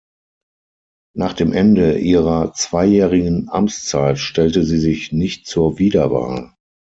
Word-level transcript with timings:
Nach 1.15 1.33
dem 1.33 1.53
Ende 1.53 1.99
ihrer 1.99 2.53
zweijährigen 2.55 3.49
Amtszeit 3.49 4.17
stellte 4.17 4.63
sie 4.63 4.79
sich 4.79 5.11
nicht 5.11 5.45
zur 5.45 5.77
Wiederwahl. 5.77 6.55